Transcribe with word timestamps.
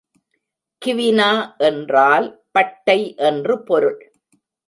க்வினா 0.85 1.57
என்றால் 1.57 2.27
பட்டை 2.51 3.15
என்று 3.15 3.63
பொருள். 3.63 3.99